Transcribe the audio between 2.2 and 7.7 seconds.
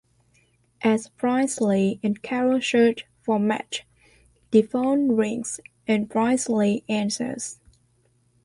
Carol search for matches, the phone rings and Brindsley answers.